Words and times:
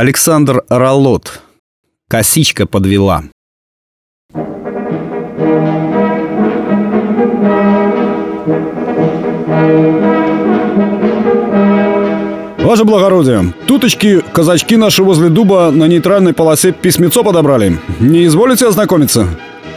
Александр 0.00 0.62
Ролот. 0.68 1.42
Косичка 2.08 2.66
подвела. 2.66 3.24
Ваше 12.58 12.84
благородие, 12.84 13.52
туточки 13.66 14.22
казачки 14.32 14.76
наши 14.76 15.02
возле 15.02 15.30
дуба 15.30 15.72
на 15.72 15.88
нейтральной 15.88 16.32
полосе 16.32 16.70
письмецо 16.70 17.24
подобрали. 17.24 17.80
Не 17.98 18.26
изволите 18.26 18.68
ознакомиться? 18.68 19.26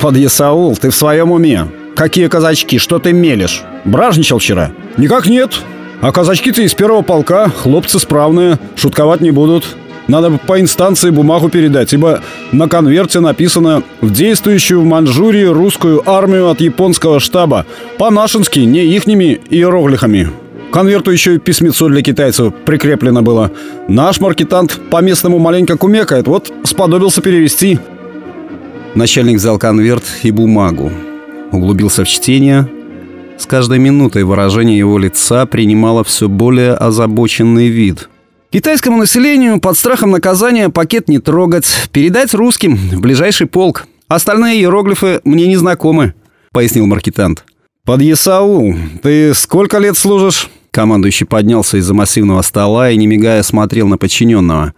Подъясаул, 0.00 0.76
ты 0.76 0.90
в 0.90 0.96
своем 0.96 1.30
уме? 1.30 1.68
Какие 1.94 2.26
казачки, 2.26 2.78
что 2.78 2.98
ты 2.98 3.12
мелешь? 3.12 3.62
Бражничал 3.84 4.40
вчера? 4.40 4.72
Никак 4.96 5.26
нет. 5.26 5.60
А 6.00 6.10
казачки-то 6.10 6.62
из 6.62 6.74
первого 6.74 7.02
полка, 7.02 7.50
хлопцы 7.50 8.00
справные, 8.00 8.58
шутковать 8.74 9.20
не 9.20 9.30
будут. 9.30 9.76
Надо 10.08 10.30
по 10.30 10.58
инстанции 10.58 11.10
бумагу 11.10 11.50
передать, 11.50 11.92
ибо 11.92 12.22
на 12.50 12.66
конверте 12.66 13.20
написано 13.20 13.82
«В 14.00 14.10
действующую 14.10 14.80
в 14.80 14.84
Манчжурии 14.86 15.44
русскую 15.44 16.02
армию 16.08 16.48
от 16.48 16.62
японского 16.62 17.20
штаба». 17.20 17.66
По-нашенски, 17.98 18.60
не 18.60 18.84
ихними 18.86 19.38
иероглифами. 19.50 20.30
конверту 20.72 21.10
еще 21.10 21.34
и 21.34 21.38
письмецо 21.38 21.88
для 21.88 22.02
китайцев 22.02 22.54
прикреплено 22.64 23.20
было. 23.20 23.50
Наш 23.86 24.18
маркетант 24.20 24.80
по-местному 24.90 25.38
маленько 25.38 25.76
кумекает, 25.76 26.26
вот 26.26 26.50
сподобился 26.64 27.20
перевести. 27.20 27.78
Начальник 28.94 29.36
взял 29.36 29.58
конверт 29.58 30.04
и 30.22 30.30
бумагу. 30.30 30.90
Углубился 31.52 32.04
в 32.04 32.08
чтение. 32.08 32.66
С 33.36 33.44
каждой 33.44 33.78
минутой 33.78 34.24
выражение 34.24 34.78
его 34.78 34.98
лица 34.98 35.44
принимало 35.44 36.02
все 36.02 36.28
более 36.28 36.72
озабоченный 36.72 37.68
вид– 37.68 38.08
Китайскому 38.50 38.96
населению 38.96 39.60
под 39.60 39.76
страхом 39.76 40.10
наказания 40.10 40.70
пакет 40.70 41.06
не 41.06 41.18
трогать, 41.18 41.66
передать 41.92 42.32
русским 42.32 42.76
в 42.76 42.98
ближайший 42.98 43.46
полк. 43.46 43.86
Остальные 44.08 44.60
иероглифы 44.60 45.20
мне 45.24 45.46
не 45.46 45.56
знакомы, 45.56 46.14
пояснил 46.52 46.86
маркетант. 46.86 47.44
Под 47.84 48.00
Есаул, 48.00 48.74
ты 49.02 49.34
сколько 49.34 49.76
лет 49.78 49.98
служишь? 49.98 50.48
Командующий 50.70 51.26
поднялся 51.26 51.76
из-за 51.76 51.92
массивного 51.92 52.40
стола 52.40 52.90
и, 52.90 52.96
не 52.96 53.06
мигая, 53.06 53.42
смотрел 53.42 53.86
на 53.86 53.98
подчиненного. 53.98 54.72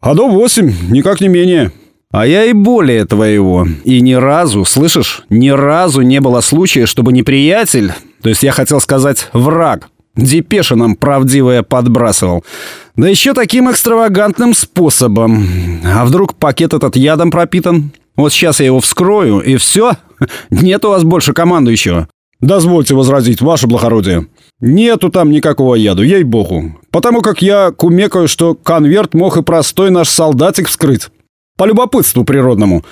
А 0.00 0.14
до 0.14 0.28
восемь, 0.28 0.72
никак 0.88 1.20
не 1.20 1.26
менее. 1.26 1.72
А 2.12 2.24
я 2.24 2.44
и 2.44 2.52
более 2.52 3.04
твоего. 3.04 3.66
И 3.82 4.00
ни 4.00 4.12
разу, 4.12 4.64
слышишь, 4.64 5.24
ни 5.28 5.48
разу 5.48 6.02
не 6.02 6.20
было 6.20 6.40
случая, 6.40 6.86
чтобы 6.86 7.12
неприятель, 7.12 7.92
то 8.22 8.28
есть 8.28 8.44
я 8.44 8.52
хотел 8.52 8.80
сказать 8.80 9.28
враг, 9.32 9.88
Депеша 10.18 10.74
нам 10.74 10.96
правдивая 10.96 11.62
подбрасывал. 11.62 12.44
Да 12.98 13.08
еще 13.08 13.32
таким 13.32 13.70
экстравагантным 13.70 14.54
способом. 14.54 15.46
А 15.84 16.04
вдруг 16.04 16.34
пакет 16.34 16.74
этот 16.74 16.96
ядом 16.96 17.30
пропитан? 17.30 17.92
Вот 18.16 18.32
сейчас 18.32 18.58
я 18.58 18.66
его 18.66 18.80
вскрою, 18.80 19.38
и 19.38 19.54
все. 19.54 19.92
Нет 20.50 20.84
у 20.84 20.88
вас 20.88 21.04
больше 21.04 21.32
командующего. 21.32 22.08
Дозвольте 22.40 22.96
возразить, 22.96 23.40
ваше 23.40 23.68
благородие. 23.68 24.26
Нету 24.60 25.10
там 25.10 25.30
никакого 25.30 25.76
яду, 25.76 26.02
ей-богу. 26.02 26.80
Потому 26.90 27.20
как 27.20 27.40
я 27.40 27.70
кумекаю, 27.70 28.26
что 28.26 28.56
конверт 28.56 29.14
мог 29.14 29.36
и 29.36 29.42
простой 29.42 29.90
наш 29.90 30.08
солдатик 30.08 30.66
вскрыть. 30.66 31.08
По 31.56 31.66
любопытству 31.66 32.24
природному. 32.24 32.84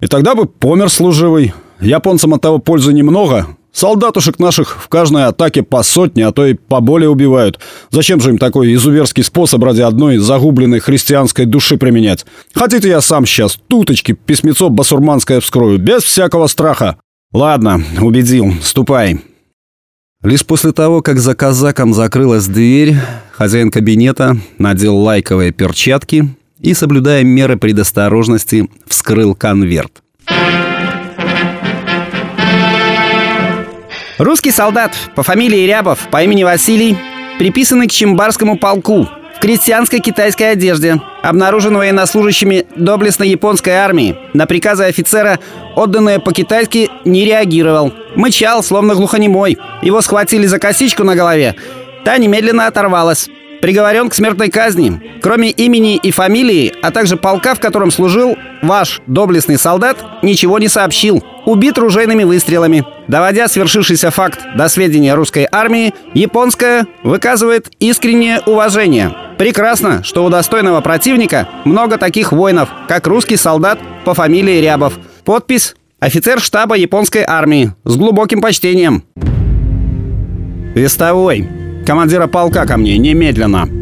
И 0.00 0.08
тогда 0.08 0.34
бы 0.34 0.46
помер 0.46 0.88
служивый. 0.88 1.54
Японцам 1.80 2.34
от 2.34 2.42
того 2.42 2.58
пользы 2.58 2.92
немного, 2.92 3.56
Солдатушек 3.72 4.38
наших 4.38 4.82
в 4.82 4.88
каждой 4.88 5.24
атаке 5.24 5.62
по 5.62 5.82
сотне, 5.82 6.26
а 6.26 6.32
то 6.32 6.46
и 6.46 6.54
поболее 6.54 7.08
убивают. 7.08 7.58
Зачем 7.90 8.20
же 8.20 8.30
им 8.30 8.38
такой 8.38 8.74
изуверский 8.74 9.24
способ 9.24 9.62
ради 9.64 9.80
одной 9.80 10.18
загубленной 10.18 10.80
христианской 10.80 11.46
души 11.46 11.78
применять? 11.78 12.26
Хотите, 12.54 12.88
я 12.88 13.00
сам 13.00 13.24
сейчас 13.24 13.58
туточки 13.68 14.12
письмецо 14.12 14.68
басурманское 14.68 15.40
вскрою, 15.40 15.78
без 15.78 16.02
всякого 16.02 16.48
страха? 16.48 16.98
Ладно, 17.32 17.82
убедил, 18.00 18.52
ступай. 18.62 19.20
Лишь 20.22 20.46
после 20.46 20.72
того, 20.72 21.00
как 21.00 21.18
за 21.18 21.34
казаком 21.34 21.94
закрылась 21.94 22.46
дверь, 22.46 22.96
хозяин 23.32 23.70
кабинета 23.70 24.36
надел 24.58 24.96
лайковые 24.96 25.50
перчатки 25.50 26.28
и, 26.60 26.74
соблюдая 26.74 27.24
меры 27.24 27.56
предосторожности, 27.56 28.70
вскрыл 28.86 29.34
конверт. 29.34 30.01
Русский 34.22 34.52
солдат 34.52 34.92
по 35.16 35.24
фамилии 35.24 35.66
Рябов 35.66 36.06
по 36.08 36.22
имени 36.22 36.44
Василий, 36.44 36.96
приписанный 37.40 37.88
к 37.88 37.90
Чембарскому 37.90 38.56
полку 38.56 39.08
в 39.36 39.40
крестьянской 39.40 39.98
китайской 39.98 40.52
одежде, 40.52 41.00
обнаружен 41.24 41.76
военнослужащими 41.76 42.64
доблестной 42.76 43.30
японской 43.30 43.70
армии. 43.70 44.16
На 44.32 44.46
приказы 44.46 44.84
офицера, 44.84 45.40
отданные 45.74 46.20
по-китайски, 46.20 46.88
не 47.04 47.24
реагировал. 47.24 47.92
Мычал, 48.14 48.62
словно 48.62 48.94
глухонемой. 48.94 49.58
Его 49.82 50.00
схватили 50.00 50.46
за 50.46 50.60
косичку 50.60 51.02
на 51.02 51.16
голове. 51.16 51.56
Та 52.04 52.16
немедленно 52.16 52.68
оторвалась 52.68 53.28
приговорен 53.62 54.10
к 54.10 54.14
смертной 54.14 54.50
казни. 54.50 55.00
Кроме 55.22 55.50
имени 55.50 55.96
и 55.96 56.10
фамилии, 56.10 56.74
а 56.82 56.90
также 56.90 57.16
полка, 57.16 57.54
в 57.54 57.60
котором 57.60 57.90
служил, 57.92 58.36
ваш 58.60 59.00
доблестный 59.06 59.56
солдат 59.56 59.96
ничего 60.20 60.58
не 60.58 60.68
сообщил. 60.68 61.24
Убит 61.44 61.76
ружейными 61.78 62.22
выстрелами. 62.24 62.84
Доводя 63.08 63.48
свершившийся 63.48 64.10
факт 64.10 64.40
до 64.54 64.68
сведения 64.68 65.14
русской 65.14 65.48
армии, 65.50 65.92
японская 66.14 66.86
выказывает 67.02 67.70
искреннее 67.80 68.40
уважение. 68.46 69.12
Прекрасно, 69.38 70.04
что 70.04 70.24
у 70.24 70.30
достойного 70.30 70.80
противника 70.80 71.48
много 71.64 71.98
таких 71.98 72.32
воинов, 72.32 72.68
как 72.86 73.06
русский 73.06 73.36
солдат 73.36 73.80
по 74.04 74.14
фамилии 74.14 74.60
Рябов. 74.60 74.94
Подпись 75.24 75.74
«Офицер 75.98 76.40
штаба 76.40 76.76
японской 76.76 77.24
армии» 77.26 77.72
с 77.84 77.96
глубоким 77.96 78.40
почтением. 78.40 79.04
Вестовой. 80.74 81.48
Командира 81.84 82.28
полка 82.28 82.66
ко 82.66 82.76
мне, 82.76 82.98
немедленно!» 82.98 83.81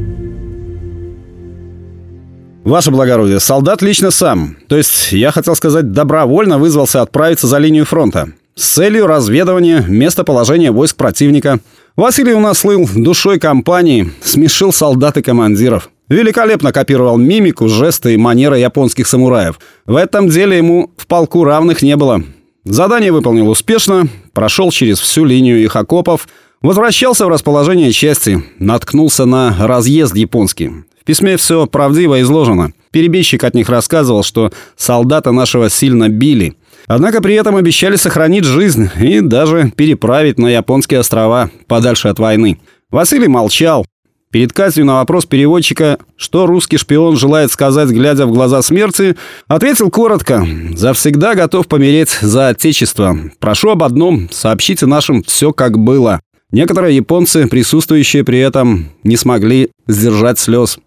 «Ваше 2.71 2.93
благородие, 2.93 3.41
солдат 3.41 3.83
лично 3.83 4.13
сам. 4.13 4.57
То 4.69 4.77
есть, 4.77 5.11
я 5.11 5.33
хотел 5.33 5.57
сказать, 5.57 5.91
добровольно 5.91 6.57
вызвался 6.57 7.03
отправиться 7.03 7.49
за 7.49 7.59
линию 7.59 7.85
фронта. 7.85 8.29
С 8.55 8.65
целью 8.75 9.09
разведывания 9.09 9.85
местоположения 9.89 10.71
войск 10.71 10.95
противника. 10.95 11.59
Василий 11.97 12.33
у 12.33 12.39
нас 12.39 12.59
слыл 12.59 12.89
душой 12.95 13.41
компании, 13.41 14.13
смешил 14.23 14.73
солдат 14.73 15.17
и 15.17 15.23
командиров. 15.23 15.91
Великолепно 16.09 16.71
копировал 16.71 17.17
мимику, 17.17 17.67
жесты 17.67 18.15
и 18.15 18.17
манеры 18.17 18.59
японских 18.61 19.09
самураев. 19.09 19.59
В 19.85 19.97
этом 19.97 20.29
деле 20.29 20.57
ему 20.57 20.93
в 20.97 21.09
полку 21.09 21.43
равных 21.43 21.83
не 21.83 21.97
было. 21.97 22.23
Задание 22.65 23.11
выполнил 23.11 23.49
успешно, 23.49 24.07
прошел 24.33 24.71
через 24.71 25.01
всю 25.01 25.25
линию 25.25 25.61
их 25.61 25.75
окопов– 25.75 26.29
Возвращался 26.63 27.25
в 27.25 27.31
расположение 27.31 27.91
части, 27.91 28.45
наткнулся 28.59 29.25
на 29.25 29.57
разъезд 29.59 30.15
японский. 30.15 30.85
В 31.01 31.05
письме 31.05 31.37
все 31.37 31.67
правдиво 31.67 32.21
изложено. 32.21 32.73
Перебежчик 32.91 33.45
от 33.45 33.55
них 33.55 33.69
рассказывал, 33.69 34.23
что 34.23 34.53
солдата 34.77 35.33
нашего 35.33 35.71
сильно 35.71 36.09
били. 36.09 36.57
Однако 36.87 37.23
при 37.23 37.35
этом 37.35 37.57
обещали 37.57 37.97
сохранить 37.97 38.45
жизнь 38.45 38.91
и 39.01 39.21
даже 39.21 39.73
переправить 39.77 40.39
на 40.39 40.49
японские 40.49 41.01
острова, 41.01 41.51
подальше 41.67 42.09
от 42.09 42.19
войны. 42.19 42.59
Василий 42.91 43.29
молчал. 43.29 43.87
Перед 44.33 44.53
казнью 44.53 44.87
на 44.87 44.95
вопрос 44.95 45.27
переводчика, 45.27 45.99
что 46.17 46.47
русский 46.47 46.77
шпион 46.77 47.17
желает 47.17 47.51
сказать, 47.51 47.89
глядя 47.89 48.27
в 48.27 48.33
глаза 48.33 48.63
смерти, 48.63 49.17
ответил 49.49 49.91
коротко. 49.91 50.47
«Завсегда 50.75 51.35
готов 51.35 51.67
помереть 51.67 52.11
за 52.21 52.49
Отечество. 52.49 53.17
Прошу 53.41 53.71
об 53.71 53.83
одном, 53.83 54.29
сообщите 54.31 54.87
нашим 54.87 55.23
все 55.25 55.53
как 55.53 55.79
было». 55.79 56.21
Некоторые 56.53 56.97
японцы, 56.97 57.47
присутствующие 57.47 58.25
при 58.25 58.41
этом, 58.41 58.91
не 59.05 59.17
смогли 59.17 59.71
сдержать 59.87 60.39
слез. 60.41 60.79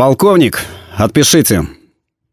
«Полковник, 0.00 0.62
отпишите». 0.96 1.66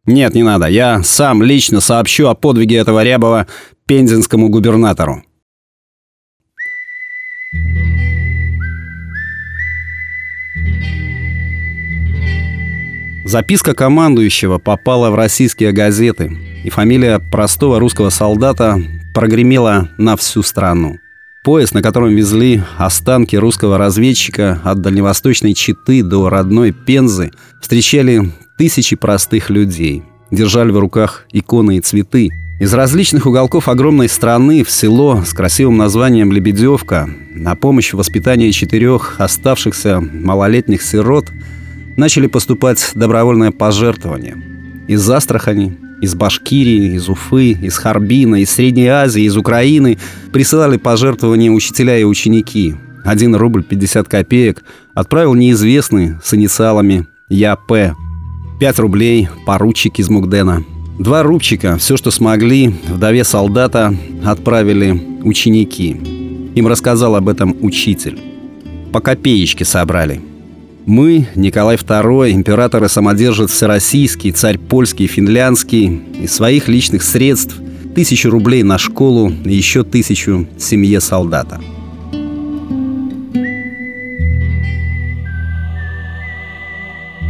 «Нет, 0.06 0.34
не 0.34 0.42
надо. 0.42 0.68
Я 0.68 1.04
сам 1.04 1.44
лично 1.44 1.82
сообщу 1.82 2.28
о 2.28 2.34
подвиге 2.34 2.78
этого 2.78 3.04
Рябова 3.04 3.46
пензенскому 3.86 4.48
губернатору». 4.48 5.22
Записка 13.26 13.74
командующего 13.74 14.60
попала 14.60 15.10
в 15.10 15.16
российские 15.16 15.74
газеты, 15.74 16.32
и 16.64 16.70
фамилия 16.70 17.20
простого 17.20 17.82
русского 17.82 18.12
солдата 18.12 18.82
прогремела 19.14 19.90
на 19.98 20.16
всю 20.16 20.42
страну. 20.42 21.00
Поезд, 21.48 21.74
на 21.74 21.82
котором 21.82 22.14
везли 22.14 22.62
останки 22.78 23.38
русского 23.38 23.78
разведчика 23.78 24.60
от 24.66 24.82
дальневосточной 24.82 25.54
Читы 25.54 26.04
до 26.04 26.28
родной 26.28 26.74
Пензы, 26.74 27.32
встречали 27.62 28.34
тысячи 28.58 28.98
простых 28.98 29.50
людей. 29.50 30.04
Держали 30.30 30.72
в 30.72 30.78
руках 30.78 31.24
иконы 31.32 31.78
и 31.78 31.80
цветы. 31.80 32.32
Из 32.60 32.74
различных 32.74 33.28
уголков 33.28 33.70
огромной 33.70 34.10
страны 34.10 34.66
в 34.66 34.70
село 34.70 35.24
с 35.26 35.34
красивым 35.34 35.78
названием 35.78 36.34
Лебедевка 36.34 37.10
на 37.34 37.56
помощь 37.56 37.94
в 37.94 37.98
воспитании 37.98 38.52
четырех 38.52 39.16
оставшихся 39.18 40.02
малолетних 40.02 40.82
сирот 40.82 41.32
начали 41.96 42.28
поступать 42.28 42.92
добровольные 42.94 43.52
пожертвования. 43.52 44.36
Из 44.90 45.10
Астрахани, 45.10 45.78
из 46.02 46.16
Башкирии, 46.16 46.96
из 46.96 47.10
Уфы, 47.10 47.52
из 47.52 47.78
Харбина, 47.78 48.42
из 48.42 48.52
Средней 48.52 48.88
Азии, 48.88 49.24
из 49.24 49.38
Украины 49.38 49.98
присылали 50.32 50.78
пожертвования 50.78 51.52
учителя 51.52 51.98
и 51.98 52.04
ученики. 52.04 52.76
1 53.04 53.36
рубль 53.36 53.64
50 53.64 54.08
копеек 54.08 54.64
отправил 54.94 55.34
неизвестный 55.34 56.16
с 56.24 56.34
инициалами 56.34 57.08
Я.П. 57.30 57.96
5 58.60 58.80
рублей 58.80 59.30
поручик 59.46 60.00
из 60.00 60.10
Мугдена. 60.10 60.64
Два 61.00 61.22
рубчика, 61.24 61.78
все, 61.78 61.96
что 61.96 62.10
смогли, 62.10 62.74
вдове 62.88 63.24
солдата 63.24 63.96
отправили 64.26 65.00
ученики. 65.24 65.96
Им 66.56 66.68
рассказал 66.68 67.16
об 67.16 67.30
этом 67.30 67.56
учитель. 67.62 68.20
По 68.92 69.00
копеечке 69.00 69.64
собрали– 69.64 70.22
мы, 70.88 71.28
Николай 71.36 71.76
II, 71.76 72.32
император 72.32 72.86
и 72.86 72.88
самодержец 72.88 73.52
всероссийский, 73.52 74.32
царь 74.32 74.58
польский, 74.58 75.06
финляндский, 75.08 76.02
из 76.22 76.34
своих 76.34 76.70
личных 76.70 77.04
средств 77.04 77.58
тысячу 77.94 78.30
рублей 78.30 78.64
на 78.64 78.78
школу 78.78 79.30
и 79.30 79.54
еще 79.54 79.84
тысячу 79.84 80.48
семье 80.58 81.02
солдата. 81.02 81.60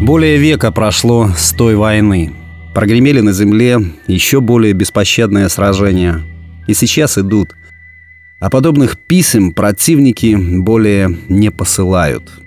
Более 0.04 0.38
века 0.38 0.71
прошло 0.71 1.31
с 1.36 1.51
той 1.51 1.75
войны. 1.75 2.36
Прогремели 2.75 3.21
на 3.21 3.33
земле 3.33 3.80
еще 4.06 4.39
более 4.39 4.74
беспощадные 4.74 5.50
сражения. 5.50 6.21
И 6.68 6.75
сейчас 6.75 7.18
идут. 7.18 7.56
А 8.39 8.51
подобных 8.51 9.00
писем 9.00 9.51
противники 9.51 10.36
более 10.36 11.18
не 11.27 11.50
посылают– 11.50 12.30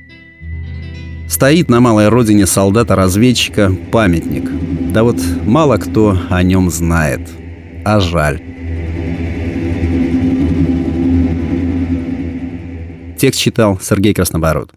Стоит 1.30 1.70
на 1.70 1.80
малой 1.80 2.08
родине 2.08 2.44
солдата-разведчика 2.44 3.72
памятник. 3.92 4.50
Да 4.92 5.04
вот 5.04 5.16
мало 5.46 5.76
кто 5.76 6.18
о 6.28 6.42
нем 6.42 6.70
знает. 6.70 7.20
А 7.84 8.00
жаль. 8.00 8.42
Текст 13.16 13.38
читал 13.38 13.78
Сергей 13.80 14.12
Краснобород. 14.12 14.72